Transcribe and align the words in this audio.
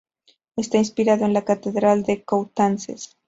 Está 0.57 0.79
inspirado 0.79 1.25
en 1.25 1.33
la 1.33 1.45
catedral 1.45 2.01
de 2.01 2.23
Coutances. 2.23 3.15